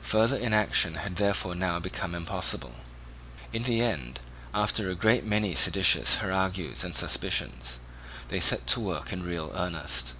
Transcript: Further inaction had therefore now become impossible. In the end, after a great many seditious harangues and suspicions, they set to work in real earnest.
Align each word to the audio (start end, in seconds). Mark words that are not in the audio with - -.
Further 0.00 0.38
inaction 0.38 0.94
had 0.94 1.16
therefore 1.16 1.54
now 1.54 1.78
become 1.78 2.14
impossible. 2.14 2.76
In 3.52 3.64
the 3.64 3.82
end, 3.82 4.20
after 4.54 4.88
a 4.88 4.94
great 4.94 5.22
many 5.22 5.54
seditious 5.54 6.14
harangues 6.16 6.82
and 6.82 6.96
suspicions, 6.96 7.78
they 8.28 8.40
set 8.40 8.66
to 8.68 8.80
work 8.80 9.12
in 9.12 9.22
real 9.22 9.52
earnest. 9.54 10.14